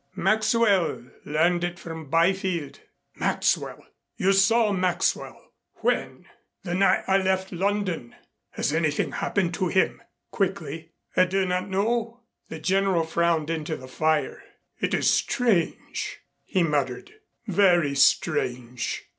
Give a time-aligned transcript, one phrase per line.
[0.15, 2.79] "Maxwell learned it from Byfield."
[3.17, 3.85] "Maxwell!
[4.17, 6.25] You saw Maxwell when?"
[6.63, 8.15] "The night I left London."
[8.53, 10.01] "Has anything happened to him?"
[10.31, 10.93] quickly.
[11.15, 14.41] "I do not know." The General frowned into the fire.
[14.79, 17.13] "It is strange," he muttered.
[17.45, 19.03] "Very strange.